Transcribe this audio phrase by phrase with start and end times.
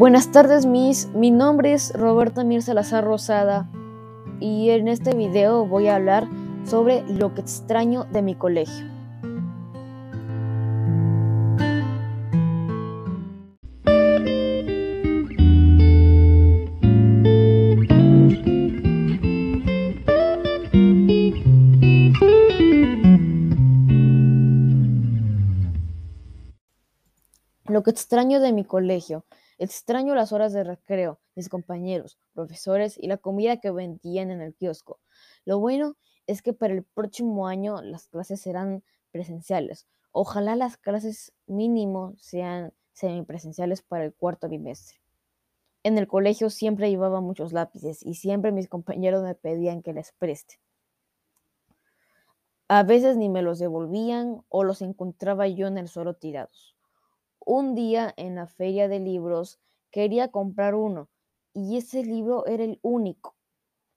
[0.00, 1.08] Buenas tardes, Miss.
[1.08, 3.68] Mi nombre es Roberta Mir Salazar Rosada
[4.40, 6.26] y en este video voy a hablar
[6.64, 8.86] sobre lo que extraño de mi colegio.
[27.66, 29.26] Lo que extraño de mi colegio
[29.60, 34.54] Extraño las horas de recreo, mis compañeros, profesores y la comida que vendían en el
[34.54, 35.00] kiosco.
[35.44, 39.86] Lo bueno es que para el próximo año las clases serán presenciales.
[40.12, 44.96] Ojalá las clases mínimo sean semipresenciales para el cuarto bimestre.
[45.82, 50.12] En el colegio siempre llevaba muchos lápices y siempre mis compañeros me pedían que les
[50.12, 50.58] preste.
[52.68, 56.74] A veces ni me los devolvían o los encontraba yo en el suelo tirados.
[57.44, 59.58] Un día en la feria de libros
[59.90, 61.08] quería comprar uno
[61.54, 63.34] y ese libro era el único.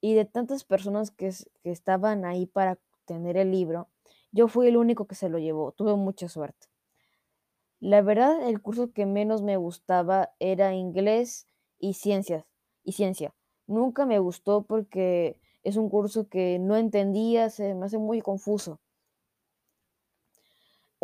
[0.00, 1.32] Y de tantas personas que,
[1.64, 3.88] estaban ahí para tener el libro,
[4.32, 5.72] yo fui el único que se lo llevó.
[5.72, 6.68] Tuve mucha suerte.
[7.80, 11.46] La verdad, el curso que menos me gustaba era inglés
[11.78, 12.44] y ciencias
[12.82, 13.34] y ciencia.
[13.66, 18.80] Nunca me gustó porque es un curso que no entendía, se me hace muy confuso.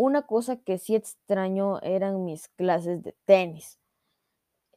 [0.00, 3.78] Una cosa que sí extraño eran mis clases de tenis.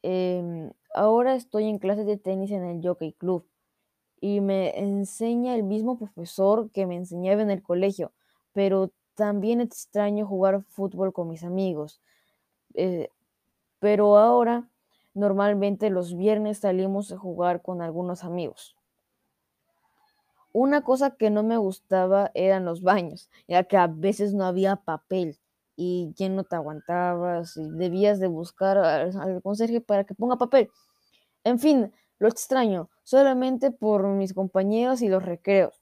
[0.02, 3.48] Em, ahora estoy en clases de tenis en el Jockey Club
[4.20, 8.12] y me enseña el mismo profesor que me enseñaba en el colegio,
[8.52, 12.02] pero también extraño jugar fútbol con mis amigos.
[12.74, 13.08] Eh,
[13.80, 14.68] pero ahora
[15.14, 18.76] normalmente los viernes salimos a jugar con algunos amigos.
[20.54, 24.76] Una cosa que no me gustaba eran los baños, ya que a veces no había
[24.76, 25.40] papel
[25.76, 30.70] y ya no te aguantabas y debías de buscar al, conserje para que ponga papel.
[31.44, 35.82] En fin, lo extraño, solamente por mis compañeros y los recreos.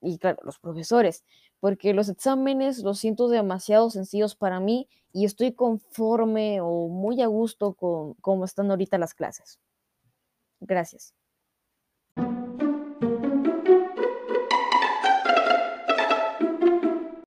[0.00, 1.24] Y claro, los profesores,
[1.58, 7.26] porque los exámenes los siento demasiado sencillos para mí y estoy conforme o muy a
[7.26, 9.58] gusto con cómo están ahorita las clases.
[10.60, 11.12] Gracias.